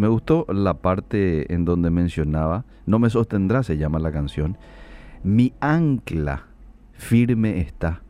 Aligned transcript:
me 0.00 0.08
gustó 0.08 0.46
la 0.48 0.78
parte 0.78 1.52
en 1.52 1.66
donde 1.66 1.90
mencionaba, 1.90 2.64
no 2.86 2.98
me 2.98 3.10
sostendrá, 3.10 3.62
se 3.62 3.76
llama 3.76 3.98
la 3.98 4.10
canción, 4.10 4.56
mi 5.22 5.52
ancla 5.60 6.46
firme 6.94 7.60
está, 7.60 8.00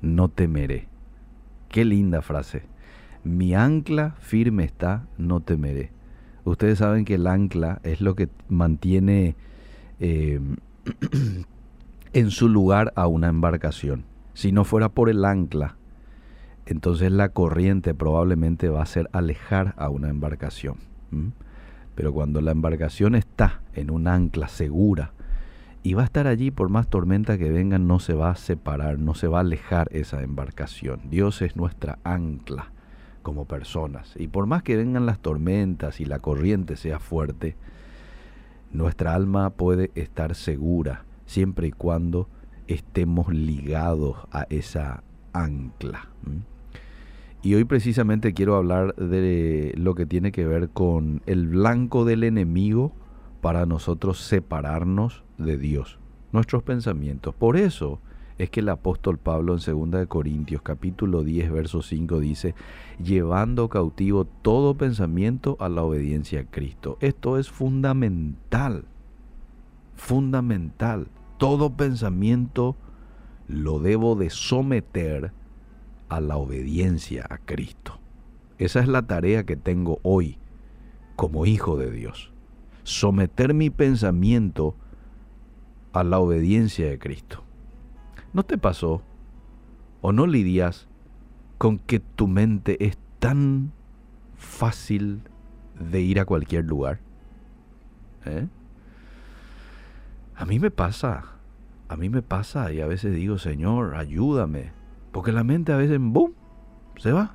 no 0.00 0.28
temeré. 0.28 0.86
Qué 1.68 1.84
linda 1.84 2.22
frase. 2.22 2.62
Mi 3.24 3.52
ancla 3.56 4.14
firme 4.20 4.62
está, 4.62 5.08
no 5.18 5.40
temeré. 5.40 5.90
Ustedes 6.44 6.78
saben 6.78 7.04
que 7.04 7.14
el 7.14 7.26
ancla 7.26 7.80
es 7.82 8.00
lo 8.00 8.14
que 8.14 8.28
mantiene 8.48 9.34
eh, 9.98 10.38
en 12.12 12.30
su 12.30 12.48
lugar 12.48 12.92
a 12.94 13.08
una 13.08 13.26
embarcación. 13.26 14.04
Si 14.34 14.52
no 14.52 14.62
fuera 14.62 14.88
por 14.88 15.10
el 15.10 15.24
ancla, 15.24 15.74
entonces 16.66 17.10
la 17.10 17.30
corriente 17.30 17.92
probablemente 17.92 18.68
va 18.68 18.78
a 18.78 18.84
hacer 18.84 19.10
alejar 19.12 19.74
a 19.78 19.88
una 19.88 20.10
embarcación. 20.10 20.89
Pero 21.94 22.12
cuando 22.12 22.40
la 22.40 22.52
embarcación 22.52 23.14
está 23.14 23.60
en 23.74 23.90
un 23.90 24.08
ancla 24.08 24.48
segura 24.48 25.12
y 25.82 25.94
va 25.94 26.02
a 26.02 26.04
estar 26.04 26.26
allí 26.26 26.50
por 26.50 26.68
más 26.68 26.88
tormenta 26.88 27.38
que 27.38 27.50
vengan, 27.50 27.86
no 27.86 28.00
se 28.00 28.14
va 28.14 28.30
a 28.30 28.36
separar, 28.36 28.98
no 28.98 29.14
se 29.14 29.28
va 29.28 29.38
a 29.38 29.40
alejar 29.42 29.88
esa 29.92 30.22
embarcación. 30.22 31.00
Dios 31.10 31.42
es 31.42 31.56
nuestra 31.56 31.98
ancla 32.04 32.70
como 33.22 33.46
personas. 33.46 34.14
Y 34.16 34.28
por 34.28 34.46
más 34.46 34.62
que 34.62 34.76
vengan 34.76 35.06
las 35.06 35.20
tormentas 35.20 36.00
y 36.00 36.04
la 36.04 36.18
corriente 36.18 36.76
sea 36.76 36.98
fuerte, 36.98 37.56
nuestra 38.72 39.14
alma 39.14 39.50
puede 39.50 39.90
estar 39.94 40.34
segura 40.34 41.04
siempre 41.26 41.68
y 41.68 41.72
cuando 41.72 42.28
estemos 42.66 43.32
ligados 43.32 44.16
a 44.32 44.46
esa 44.50 45.02
ancla. 45.32 46.08
Y 47.42 47.54
hoy 47.54 47.64
precisamente 47.64 48.34
quiero 48.34 48.54
hablar 48.54 48.94
de 48.96 49.72
lo 49.76 49.94
que 49.94 50.04
tiene 50.04 50.30
que 50.30 50.46
ver 50.46 50.68
con 50.68 51.22
el 51.24 51.48
blanco 51.48 52.04
del 52.04 52.24
enemigo 52.24 52.92
para 53.40 53.64
nosotros 53.64 54.20
separarnos 54.20 55.24
de 55.38 55.56
Dios, 55.56 55.98
nuestros 56.32 56.62
pensamientos. 56.62 57.34
Por 57.34 57.56
eso 57.56 57.98
es 58.36 58.50
que 58.50 58.60
el 58.60 58.68
apóstol 58.68 59.16
Pablo 59.16 59.56
en 59.56 59.90
2 59.90 60.06
Corintios 60.06 60.60
capítulo 60.60 61.24
10 61.24 61.50
verso 61.50 61.80
5 61.80 62.20
dice, 62.20 62.54
llevando 63.02 63.70
cautivo 63.70 64.26
todo 64.26 64.74
pensamiento 64.74 65.56
a 65.60 65.70
la 65.70 65.82
obediencia 65.82 66.40
a 66.40 66.44
Cristo. 66.44 66.98
Esto 67.00 67.38
es 67.38 67.50
fundamental, 67.50 68.84
fundamental. 69.94 71.08
Todo 71.38 71.74
pensamiento 71.74 72.76
lo 73.48 73.78
debo 73.78 74.14
de 74.14 74.28
someter 74.28 75.32
a 76.10 76.20
la 76.20 76.36
obediencia 76.36 77.26
a 77.30 77.38
Cristo. 77.38 77.98
Esa 78.58 78.80
es 78.80 78.88
la 78.88 79.06
tarea 79.06 79.46
que 79.46 79.56
tengo 79.56 80.00
hoy 80.02 80.36
como 81.16 81.46
hijo 81.46 81.78
de 81.78 81.90
Dios. 81.90 82.32
Someter 82.82 83.54
mi 83.54 83.70
pensamiento 83.70 84.74
a 85.92 86.04
la 86.04 86.18
obediencia 86.18 86.90
de 86.90 86.98
Cristo. 86.98 87.42
¿No 88.32 88.42
te 88.42 88.58
pasó 88.58 89.02
o 90.02 90.12
no 90.12 90.26
lidias 90.26 90.88
con 91.58 91.78
que 91.78 92.00
tu 92.00 92.26
mente 92.26 92.84
es 92.84 92.98
tan 93.18 93.72
fácil 94.36 95.22
de 95.78 96.00
ir 96.00 96.20
a 96.20 96.24
cualquier 96.24 96.64
lugar? 96.64 97.00
¿Eh? 98.26 98.46
A 100.34 100.44
mí 100.44 100.58
me 100.58 100.70
pasa, 100.70 101.36
a 101.88 101.96
mí 101.96 102.08
me 102.08 102.22
pasa 102.22 102.72
y 102.72 102.80
a 102.80 102.86
veces 102.86 103.14
digo, 103.14 103.38
Señor, 103.38 103.94
ayúdame 103.94 104.79
porque 105.12 105.32
la 105.32 105.44
mente 105.44 105.72
a 105.72 105.76
veces, 105.76 105.98
¡boom!, 106.00 106.32
se 106.96 107.12
va. 107.12 107.34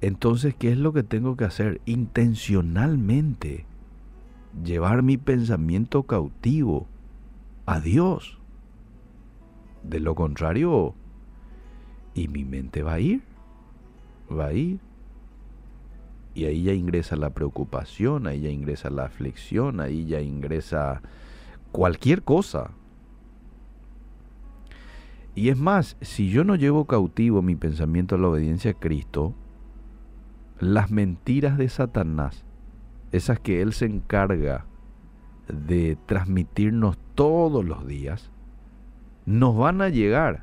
Entonces, 0.00 0.54
¿qué 0.54 0.72
es 0.72 0.78
lo 0.78 0.92
que 0.92 1.02
tengo 1.02 1.36
que 1.36 1.44
hacer? 1.44 1.80
Intencionalmente 1.84 3.66
llevar 4.64 5.02
mi 5.02 5.16
pensamiento 5.16 6.04
cautivo 6.04 6.86
a 7.66 7.80
Dios. 7.80 8.38
De 9.82 10.00
lo 10.00 10.14
contrario, 10.14 10.94
y 12.14 12.28
mi 12.28 12.44
mente 12.44 12.82
va 12.82 12.94
a 12.94 13.00
ir, 13.00 13.22
va 14.30 14.46
a 14.46 14.52
ir. 14.52 14.80
Y 16.34 16.44
ahí 16.44 16.64
ya 16.64 16.72
ingresa 16.72 17.16
la 17.16 17.30
preocupación, 17.30 18.26
ahí 18.26 18.40
ya 18.40 18.50
ingresa 18.50 18.90
la 18.90 19.04
aflicción, 19.04 19.80
ahí 19.80 20.04
ya 20.04 20.20
ingresa 20.20 21.02
cualquier 21.72 22.22
cosa. 22.22 22.70
Y 25.38 25.50
es 25.50 25.56
más, 25.56 25.96
si 26.00 26.30
yo 26.30 26.42
no 26.42 26.56
llevo 26.56 26.86
cautivo 26.86 27.42
mi 27.42 27.54
pensamiento 27.54 28.16
a 28.16 28.18
la 28.18 28.26
obediencia 28.26 28.72
a 28.72 28.74
Cristo, 28.74 29.36
las 30.58 30.90
mentiras 30.90 31.56
de 31.56 31.68
Satanás, 31.68 32.44
esas 33.12 33.38
que 33.38 33.62
él 33.62 33.72
se 33.72 33.86
encarga 33.86 34.64
de 35.46 35.96
transmitirnos 36.06 36.98
todos 37.14 37.64
los 37.64 37.86
días, 37.86 38.32
nos 39.26 39.56
van 39.56 39.80
a 39.80 39.90
llegar. 39.90 40.42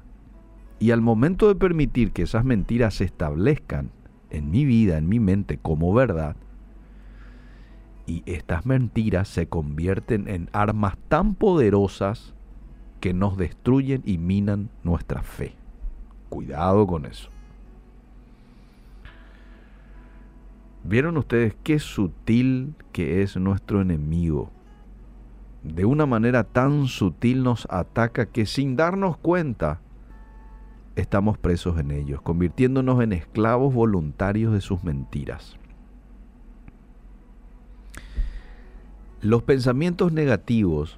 Y 0.80 0.92
al 0.92 1.02
momento 1.02 1.50
de 1.50 1.56
permitir 1.56 2.14
que 2.14 2.22
esas 2.22 2.46
mentiras 2.46 2.94
se 2.94 3.04
establezcan 3.04 3.92
en 4.30 4.50
mi 4.50 4.64
vida, 4.64 4.98
en 4.98 5.10
mi 5.10 5.20
mente, 5.20 5.58
como 5.58 5.94
verdad, 5.94 6.38
y 8.08 8.24
estas 8.28 8.66
mentiras 8.66 9.28
se 9.28 9.48
convierten 9.48 10.30
en 10.30 10.50
armas 10.54 10.96
tan 11.10 11.36
poderosas 11.36 12.35
que 13.06 13.14
nos 13.14 13.38
destruyen 13.38 14.02
y 14.04 14.18
minan 14.18 14.72
nuestra 14.84 15.22
fe. 15.22 15.54
Cuidado 16.28 16.88
con 16.88 17.06
eso. 17.06 17.30
¿Vieron 20.84 21.16
ustedes 21.18 21.56
qué 21.62 21.78
sutil 21.78 22.74
que 22.92 23.22
es 23.22 23.38
nuestro 23.38 23.80
enemigo? 23.80 24.50
De 25.62 25.86
una 25.86 26.08
manera 26.08 26.46
tan 26.46 26.88
sutil 26.88 27.44
nos 27.44 27.68
ataca 27.70 28.26
que 28.26 28.48
sin 28.48 28.76
darnos 28.76 29.18
cuenta 29.18 29.82
estamos 30.96 31.38
presos 31.38 31.78
en 31.78 31.92
ellos, 31.92 32.24
convirtiéndonos 32.24 33.04
en 33.04 33.14
esclavos 33.14 33.72
voluntarios 33.72 34.52
de 34.52 34.62
sus 34.62 34.84
mentiras. 34.84 35.60
Los 39.22 39.44
pensamientos 39.44 40.12
negativos, 40.12 40.98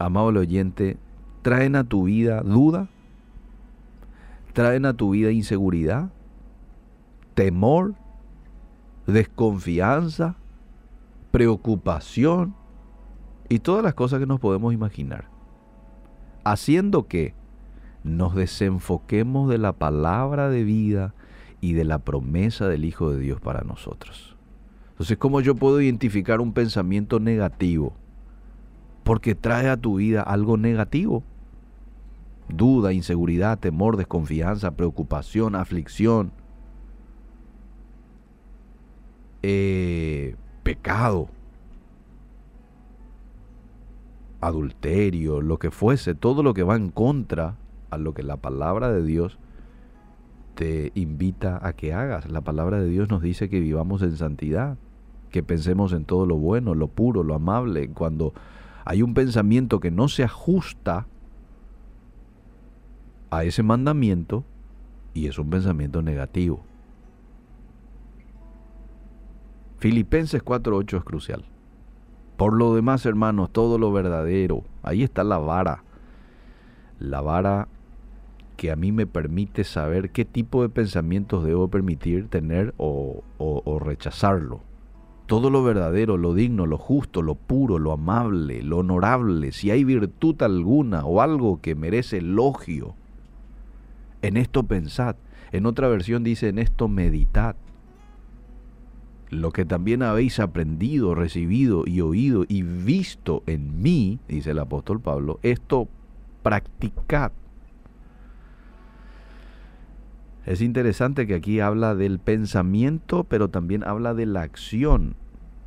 amado 0.00 0.26
oyente, 0.26 0.98
traen 1.46 1.76
a 1.76 1.84
tu 1.84 2.02
vida 2.02 2.42
duda, 2.42 2.88
traen 4.52 4.84
a 4.84 4.94
tu 4.94 5.10
vida 5.10 5.30
inseguridad, 5.30 6.10
temor, 7.34 7.94
desconfianza, 9.06 10.34
preocupación 11.30 12.56
y 13.48 13.60
todas 13.60 13.84
las 13.84 13.94
cosas 13.94 14.18
que 14.18 14.26
nos 14.26 14.40
podemos 14.40 14.74
imaginar. 14.74 15.28
Haciendo 16.42 17.06
que 17.06 17.32
nos 18.02 18.34
desenfoquemos 18.34 19.48
de 19.48 19.58
la 19.58 19.72
palabra 19.72 20.50
de 20.50 20.64
vida 20.64 21.14
y 21.60 21.74
de 21.74 21.84
la 21.84 22.00
promesa 22.00 22.66
del 22.66 22.84
Hijo 22.84 23.12
de 23.12 23.20
Dios 23.20 23.40
para 23.40 23.60
nosotros. 23.60 24.34
Entonces, 24.90 25.16
¿cómo 25.16 25.40
yo 25.40 25.54
puedo 25.54 25.80
identificar 25.80 26.40
un 26.40 26.52
pensamiento 26.52 27.20
negativo? 27.20 27.92
Porque 29.04 29.36
trae 29.36 29.68
a 29.68 29.76
tu 29.76 29.98
vida 29.98 30.22
algo 30.22 30.56
negativo 30.56 31.22
duda, 32.48 32.92
inseguridad, 32.92 33.58
temor, 33.58 33.96
desconfianza, 33.96 34.72
preocupación, 34.72 35.54
aflicción, 35.54 36.32
eh, 39.42 40.36
pecado, 40.62 41.28
adulterio, 44.40 45.40
lo 45.40 45.58
que 45.58 45.70
fuese, 45.70 46.14
todo 46.14 46.42
lo 46.42 46.54
que 46.54 46.62
va 46.62 46.76
en 46.76 46.90
contra 46.90 47.56
a 47.90 47.98
lo 47.98 48.14
que 48.14 48.22
la 48.22 48.36
palabra 48.36 48.92
de 48.92 49.02
Dios 49.02 49.38
te 50.54 50.90
invita 50.94 51.60
a 51.66 51.74
que 51.74 51.92
hagas. 51.92 52.30
La 52.30 52.40
palabra 52.40 52.80
de 52.80 52.88
Dios 52.88 53.10
nos 53.10 53.22
dice 53.22 53.48
que 53.48 53.60
vivamos 53.60 54.02
en 54.02 54.16
santidad, 54.16 54.78
que 55.30 55.42
pensemos 55.42 55.92
en 55.92 56.04
todo 56.04 56.26
lo 56.26 56.36
bueno, 56.36 56.74
lo 56.74 56.88
puro, 56.88 57.22
lo 57.22 57.34
amable. 57.34 57.88
Cuando 57.90 58.32
hay 58.84 59.02
un 59.02 59.14
pensamiento 59.14 59.80
que 59.80 59.90
no 59.90 60.08
se 60.08 60.24
ajusta 60.24 61.06
a 63.36 63.44
ese 63.44 63.62
mandamiento 63.62 64.44
y 65.14 65.26
es 65.26 65.38
un 65.38 65.50
pensamiento 65.50 66.02
negativo. 66.02 66.62
Filipenses 69.78 70.44
4.8 70.44 70.98
es 70.98 71.04
crucial. 71.04 71.44
Por 72.36 72.54
lo 72.54 72.74
demás, 72.74 73.06
hermanos, 73.06 73.50
todo 73.50 73.78
lo 73.78 73.92
verdadero, 73.92 74.62
ahí 74.82 75.02
está 75.02 75.24
la 75.24 75.38
vara. 75.38 75.84
La 76.98 77.20
vara 77.20 77.68
que 78.56 78.70
a 78.70 78.76
mí 78.76 78.90
me 78.90 79.06
permite 79.06 79.64
saber 79.64 80.10
qué 80.10 80.24
tipo 80.24 80.62
de 80.62 80.70
pensamientos 80.70 81.44
debo 81.44 81.68
permitir 81.68 82.28
tener 82.28 82.74
o, 82.78 83.22
o 83.38 83.78
rechazarlo. 83.78 84.60
Todo 85.26 85.50
lo 85.50 85.62
verdadero, 85.62 86.16
lo 86.16 86.34
digno, 86.34 86.66
lo 86.66 86.78
justo, 86.78 87.20
lo 87.20 87.34
puro, 87.34 87.78
lo 87.78 87.92
amable, 87.92 88.62
lo 88.62 88.78
honorable, 88.78 89.52
si 89.52 89.70
hay 89.70 89.82
virtud 89.82 90.40
alguna 90.42 91.04
o 91.04 91.20
algo 91.20 91.60
que 91.60 91.74
merece 91.74 92.18
elogio, 92.18 92.94
en 94.26 94.36
esto 94.36 94.64
pensad. 94.64 95.16
En 95.52 95.66
otra 95.66 95.88
versión 95.88 96.24
dice, 96.24 96.48
en 96.48 96.58
esto 96.58 96.88
meditad. 96.88 97.56
lo 99.28 99.50
que 99.50 99.64
también 99.64 100.02
habéis 100.02 100.38
aprendido, 100.38 101.14
recibido 101.14 101.82
y 101.84 102.00
oído 102.00 102.44
y 102.46 102.62
visto 102.62 103.42
en 103.46 103.82
mí, 103.82 104.20
dice 104.28 104.52
el 104.52 104.58
apóstol 104.60 105.00
Pablo, 105.00 105.40
esto 105.42 105.88
practicad. 106.42 107.32
Es 110.44 110.60
interesante 110.60 111.26
que 111.26 111.34
aquí 111.34 111.58
habla 111.58 111.96
del 111.96 112.20
pensamiento, 112.20 113.24
pero 113.24 113.48
también 113.48 113.82
habla 113.82 114.14
de 114.14 114.26
la 114.26 114.42
acción. 114.42 115.16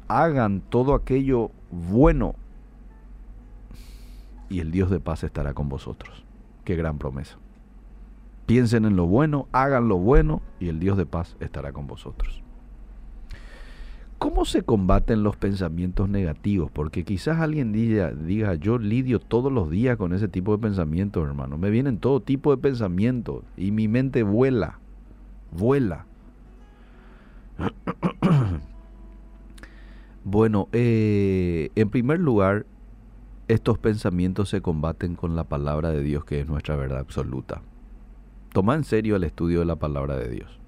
Hagan 0.08 0.62
todo 0.62 0.94
aquello 0.94 1.52
bueno 1.70 2.36
y 4.50 4.62
el 4.62 4.72
Dios 4.72 4.90
de 4.90 5.02
paz 5.02 5.26
estará 5.26 5.54
con 5.54 5.68
vosotros. 5.68 6.24
Qué 6.64 6.78
gran 6.78 6.98
promesa. 6.98 7.38
Piensen 8.50 8.86
en 8.86 8.96
lo 8.96 9.06
bueno, 9.06 9.48
hagan 9.52 9.88
lo 9.90 10.00
bueno 10.00 10.42
y 10.60 10.70
el 10.70 10.80
Dios 10.80 10.98
de 10.98 11.06
paz 11.06 11.38
estará 11.40 11.72
con 11.72 11.86
vosotros. 11.86 12.42
¿Cómo 14.18 14.44
se 14.44 14.64
combaten 14.64 15.22
los 15.22 15.38
pensamientos 15.38 16.10
negativos? 16.10 16.72
Porque 16.72 17.04
quizás 17.04 17.42
alguien 17.42 17.72
diga, 17.72 18.10
diga, 18.12 18.56
yo 18.56 18.80
lidio 18.80 19.20
todos 19.20 19.54
los 19.54 19.70
días 19.70 19.98
con 19.98 20.14
ese 20.14 20.28
tipo 20.28 20.52
de 20.58 20.64
pensamientos, 20.64 21.28
hermano. 21.28 21.60
Me 21.60 21.70
vienen 21.70 22.00
todo 22.00 22.22
tipo 22.22 22.50
de 22.50 22.60
pensamientos 22.60 23.44
y 23.56 23.70
mi 23.70 23.88
mente 23.88 24.24
vuela, 24.24 24.80
vuela. 25.52 26.08
bueno, 30.24 30.70
eh, 30.72 31.70
en 31.76 31.90
primer 31.92 32.20
lugar, 32.20 32.66
estos 33.48 33.78
pensamientos 33.78 34.50
se 34.50 34.62
combaten 34.62 35.14
con 35.14 35.36
la 35.36 35.44
palabra 35.44 35.92
de 35.92 36.02
Dios, 36.02 36.26
que 36.26 36.40
es 36.40 36.48
nuestra 36.48 36.76
verdad 36.76 36.98
absoluta. 36.98 37.62
Toma 38.54 38.76
en 38.76 38.84
serio 38.84 39.16
el 39.16 39.24
estudio 39.24 39.60
de 39.60 39.66
la 39.66 39.76
palabra 39.76 40.18
de 40.18 40.30
Dios. 40.30 40.60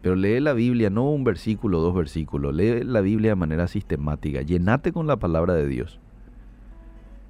Pero 0.00 0.14
lee 0.14 0.40
la 0.40 0.52
Biblia, 0.52 0.90
no 0.90 1.10
un 1.10 1.24
versículo, 1.24 1.80
dos 1.80 1.94
versículos, 1.94 2.54
lee 2.54 2.82
la 2.84 3.00
Biblia 3.00 3.32
de 3.32 3.36
manera 3.36 3.66
sistemática, 3.66 4.42
llenate 4.42 4.92
con 4.92 5.06
la 5.06 5.16
palabra 5.16 5.54
de 5.54 5.66
Dios. 5.66 6.00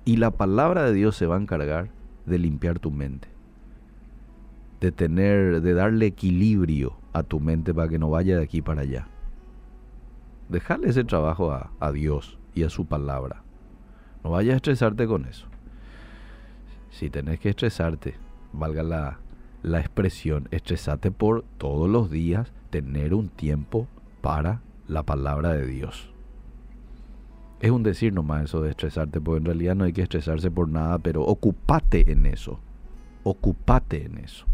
Y 0.05 0.17
la 0.17 0.31
palabra 0.31 0.85
de 0.85 0.93
Dios 0.93 1.17
se 1.17 1.27
va 1.27 1.37
a 1.37 1.41
encargar 1.41 1.91
de 2.27 2.39
limpiar 2.39 2.79
tu 2.79 2.91
mente, 2.91 3.29
de 4.81 4.93
tener, 4.93 5.61
de 5.61 5.75
darle 5.75 6.07
equilibrio 6.07 6.97
a 7.13 7.23
tu 7.23 7.41
mente 7.41 7.75
para 7.75 7.89
que 7.89 7.99
no 7.99 8.11
vaya 8.11 8.37
de 8.37 8.45
aquí 8.45 8.63
para 8.63 8.83
allá. 8.83 9.09
Dejarle 10.49 10.91
ese 10.91 11.05
trabajo 11.05 11.51
a, 11.53 11.73
a 11.81 11.91
Dios 11.91 12.39
y 12.55 12.63
a 12.63 12.71
su 12.71 12.87
palabra. 12.87 13.43
No 14.23 14.31
vayas 14.31 14.55
a 14.55 14.57
estresarte 14.57 15.07
con 15.07 15.25
eso. 15.25 15.47
Si 16.91 17.11
tenés 17.11 17.41
que 17.41 17.51
estresarte, 17.51 18.15
valga 18.53 18.83
la, 18.83 19.19
la 19.63 19.81
expresión, 19.81 20.49
estresate 20.51 21.11
por 21.11 21.45
todos 21.59 21.89
los 21.89 22.11
días 22.11 22.53
tener 22.71 23.15
un 23.15 23.29
tiempo 23.29 23.89
para 24.21 24.61
la 24.87 25.03
palabra 25.03 25.53
de 25.53 25.67
Dios. 25.67 26.11
Es 27.61 27.71
un 27.71 27.83
decir 27.83 28.13
nomás 28.13 28.45
eso 28.45 28.63
de 28.63 28.71
estresarte, 28.71 29.21
porque 29.21 29.39
en 29.39 29.45
realidad 29.47 29.75
no 29.75 29.85
hay 29.85 29.93
que 29.93 30.03
estresarse 30.03 30.51
por 30.51 30.69
nada, 30.69 30.99
pero 30.99 31.23
ocupate 31.23 32.13
en 32.13 32.27
eso. 32.27 32.61
Ocupate 33.25 34.05
en 34.05 34.19
eso. 34.19 34.47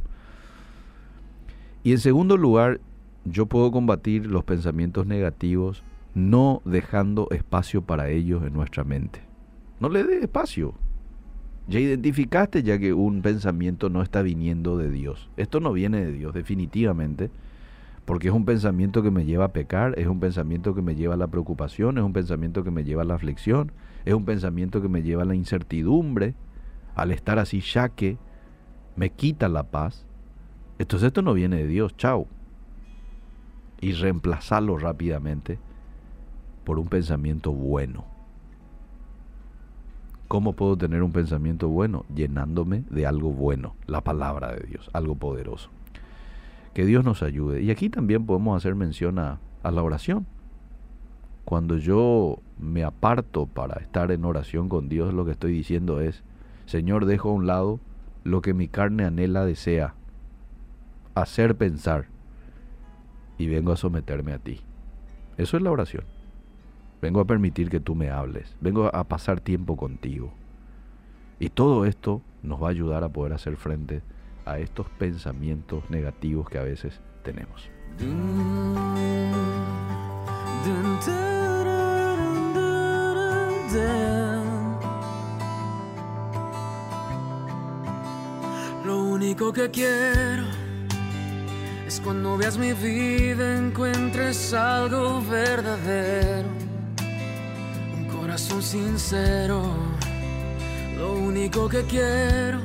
Y 1.82 1.92
en 1.92 1.98
segundo 1.98 2.38
lugar, 2.38 2.80
yo 3.24 3.46
puedo 3.46 3.70
combatir 3.70 4.26
los 4.26 4.44
pensamientos 4.44 5.06
negativos 5.06 5.82
no 6.14 6.62
dejando 6.64 7.28
espacio 7.30 7.82
para 7.82 8.08
ellos 8.08 8.42
en 8.44 8.54
nuestra 8.54 8.84
mente. 8.84 9.20
No 9.80 9.88
le 9.88 10.04
dé 10.04 10.20
espacio. 10.20 10.74
Ya 11.66 11.81
identificaste 11.81 12.62
ya 12.62 12.78
que 12.78 12.93
un 12.93 13.22
pensamiento 13.22 13.88
no 13.88 14.02
está 14.02 14.22
viniendo 14.22 14.76
de 14.76 14.90
Dios. 14.90 15.31
Esto 15.37 15.61
no 15.61 15.72
viene 15.72 16.05
de 16.05 16.12
Dios, 16.12 16.34
definitivamente 16.34 17.31
porque 18.05 18.28
es 18.28 18.34
un 18.34 18.44
pensamiento 18.44 19.02
que 19.02 19.11
me 19.11 19.25
lleva 19.25 19.46
a 19.46 19.52
pecar, 19.52 19.99
es 19.99 20.06
un 20.06 20.20
pensamiento 20.20 20.75
que 20.75 20.82
me 20.82 20.94
lleva 20.94 21.14
a 21.14 21.16
la 21.16 21.28
preocupación, 21.28 21.96
es 21.96 22.05
un 22.05 22.12
pensamiento 22.12 22.62
que 22.62 22.70
me 22.70 22.84
lleva 22.84 23.02
a 23.02 23.06
la 23.06 23.14
aflicción, 23.14 23.72
es 24.05 24.12
un 24.12 24.25
pensamiento 24.25 24.82
que 24.82 24.88
me 24.88 25.02
lleva 25.02 25.22
a 25.22 25.26
la 25.26 25.34
incertidumbre, 25.34 26.34
al 26.94 27.12
estar 27.12 27.38
así 27.38 27.61
ya 27.61 27.88
que 27.88 28.19
me 28.96 29.11
quita 29.11 29.49
la 29.49 29.64
paz. 29.64 30.05
Entonces 30.78 31.06
esto 31.08 31.22
no 31.22 31.32
viene 31.32 31.56
de 31.56 31.66
Dios, 31.66 31.96
chao. 31.96 32.26
Y 33.81 33.93
reemplazarlo 33.93 34.76
rápidamente 34.76 35.58
por 36.64 36.78
un 36.78 36.88
pensamiento 36.88 37.52
bueno. 37.52 38.13
¿Cómo 40.29 40.55
puedo 40.55 40.76
tener 40.76 41.03
un 41.03 41.12
pensamiento 41.12 41.69
bueno? 41.69 42.05
Llenándome 42.15 42.85
de 42.91 43.06
algo 43.06 43.31
bueno, 43.31 43.76
la 43.87 44.00
palabra 44.00 44.53
de 44.53 44.67
Dios, 44.67 44.91
algo 44.93 45.15
poderoso. 45.15 45.71
Que 46.73 46.87
Dios 46.87 47.05
nos 47.05 47.23
ayude. 47.23 47.62
Y 47.62 47.71
aquí 47.71 47.91
también 47.91 48.26
podemos 48.26 48.56
hacer 48.56 48.75
mención 48.75 49.19
a, 49.19 49.38
la 49.62 49.82
oración. 49.82 50.26
Cuando 51.44 51.76
yo 51.76 52.41
me 52.59 52.85
aparto 52.85 53.47
para 53.47 53.81
estar 53.81 54.11
en 54.11 54.25
oración 54.25 54.69
con 54.69 54.88
Dios, 54.88 55.12
lo 55.12 55.25
que 55.25 55.32
estoy 55.32 55.53
diciendo 55.53 56.00
es, 56.00 56.23
Señor, 56.67 57.05
dejo 57.05 57.31
a 57.31 57.35
un 57.35 57.47
lado 57.47 57.81
lo 58.25 58.41
que 58.41 58.55
mi 58.55 58.69
carne 58.69 59.05
anhela, 59.05 59.44
desea, 59.44 59.94
hacer 61.15 61.56
pensar, 61.56 62.06
y 63.38 63.47
vengo 63.49 63.73
a 63.73 63.76
someterme 63.76 64.32
a 64.32 64.38
ti. 64.38 64.61
Eso 65.37 65.56
es 65.56 65.62
la 65.62 65.71
oración. 65.71 66.05
Vengo 67.04 67.20
a 67.20 67.26
permitir 67.26 67.68
que 67.68 67.80
tú 67.80 67.94
me 67.94 68.08
hables, 68.08 68.56
vengo 68.62 68.86
a 68.86 69.04
pasar 69.04 69.38
tiempo 69.38 69.76
contigo. 69.76 70.32
Y 71.38 71.50
todo 71.50 71.84
esto 71.84 72.22
nos 72.42 72.62
va 72.62 72.68
a 72.68 72.70
ayudar 72.70 73.04
a 73.04 73.10
poder 73.10 73.34
hacer 73.34 73.58
frente 73.58 74.00
a 74.46 74.58
estos 74.58 74.88
pensamientos 74.88 75.84
negativos 75.90 76.48
que 76.48 76.56
a 76.56 76.62
veces 76.62 77.02
tenemos. 77.22 77.68
Lo 88.86 89.04
único 89.04 89.52
que 89.52 89.70
quiero 89.70 90.44
es 91.86 92.00
cuando 92.00 92.38
veas 92.38 92.56
mi 92.56 92.72
vida 92.72 93.58
encuentres 93.58 94.54
algo 94.54 95.20
verdadero, 95.20 96.48
corazón 98.34 98.62
sincero. 98.64 99.62
Lo 100.98 101.14
único 101.14 101.69
que 101.69 101.82
quiero 101.84 102.58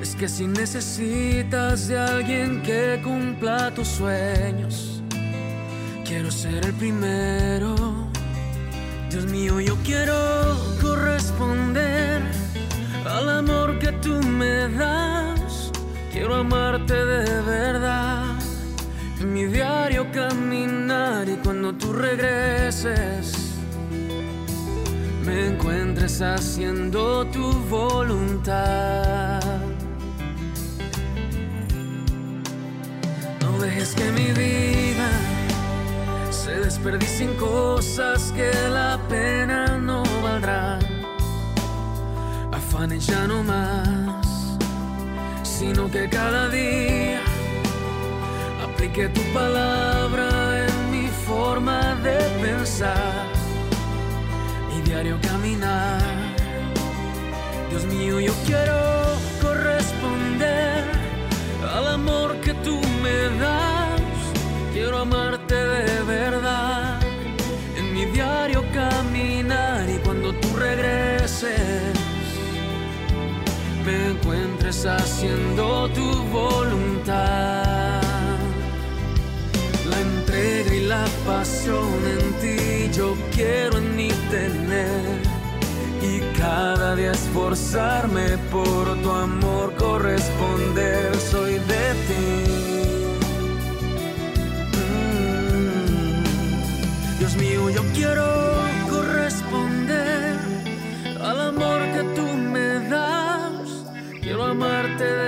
es 0.00 0.16
que 0.16 0.26
si 0.26 0.46
necesitas 0.46 1.88
de 1.88 1.98
alguien 1.98 2.62
que 2.62 2.98
cumpla 3.04 3.70
tus 3.74 3.88
sueños, 3.88 5.02
quiero 6.06 6.30
ser 6.30 6.64
el 6.64 6.72
primero. 6.72 7.74
Dios 9.10 9.26
mío, 9.26 9.60
yo 9.60 9.76
quiero 9.84 10.14
corresponder 10.80 12.22
al 13.04 13.28
amor 13.28 13.78
que 13.80 13.92
tú 14.00 14.14
me 14.22 14.66
das. 14.70 15.70
Quiero 16.10 16.36
amarte 16.36 16.94
de 16.94 17.42
verdad. 17.42 18.34
En 19.20 19.30
mi 19.34 19.44
diario 19.44 20.10
caminar 20.10 21.28
y 21.28 21.36
cuando 21.44 21.74
tú 21.74 21.92
regreses 21.92 23.41
me 25.24 25.48
encuentres 25.48 26.20
haciendo 26.20 27.26
tu 27.26 27.52
voluntad. 27.68 29.40
dejes 33.62 33.94
que 33.94 34.10
mi 34.10 34.32
vida 34.32 35.08
se 36.30 36.50
desperdicie 36.50 37.26
en 37.26 37.34
cosas 37.36 38.32
que 38.32 38.50
la 38.70 38.98
pena 39.08 39.78
no 39.78 40.02
valdrá. 40.22 40.80
Afanes 42.50 43.06
ya 43.06 43.26
no 43.28 43.44
más, 43.44 44.58
sino 45.44 45.88
que 45.90 46.08
cada 46.08 46.48
día 46.48 47.20
aplique 48.64 49.08
tu 49.10 49.22
palabra 49.32 50.66
en 50.66 50.90
mi 50.90 51.06
forma 51.26 51.94
de 52.02 52.18
pensar 52.44 53.41
diario 54.92 55.18
caminar. 55.22 56.02
Dios 57.70 57.84
mío, 57.86 58.20
yo 58.20 58.34
quiero 58.44 58.78
corresponder 59.40 60.84
al 61.76 61.86
amor 61.98 62.36
que 62.42 62.52
tú 62.66 62.78
me 63.02 63.16
das. 63.40 64.02
Quiero 64.74 64.98
amarte 64.98 65.54
de 65.54 66.02
verdad 66.02 67.00
en 67.78 67.94
mi 67.94 68.04
diario 68.04 68.62
caminar 68.74 69.88
y 69.88 69.96
cuando 70.04 70.34
tú 70.34 70.48
regreses 70.56 71.94
me 73.86 73.94
encuentres 74.10 74.84
haciendo 74.84 75.88
tu 75.96 76.08
voluntad. 76.40 78.02
La 79.90 79.98
entrega 80.08 80.74
y 80.74 80.84
la 80.86 81.06
pasión 81.26 81.98
en 82.14 82.24
ti 82.42 82.61
quiero 83.42 83.80
ni 83.80 84.08
tener. 84.30 85.20
Y 86.02 86.20
cada 86.38 86.96
día 86.96 87.12
esforzarme 87.12 88.26
por 88.50 88.84
tu 89.02 89.10
amor 89.10 89.74
corresponder. 89.76 91.14
Soy 91.30 91.54
de 91.72 91.84
ti. 92.08 92.26
Mm. 94.78 96.22
Dios 97.18 97.34
mío 97.36 97.70
yo 97.70 97.82
quiero 97.94 98.26
corresponder 98.90 100.36
al 101.28 101.38
amor 101.52 101.80
que 101.94 102.02
tú 102.16 102.26
me 102.54 102.68
das. 102.94 103.66
Quiero 104.22 104.44
amarte 104.44 105.04
de 105.04 105.21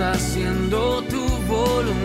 haciendo 0.00 1.02
tu 1.04 1.20
voluntad. 1.48 1.97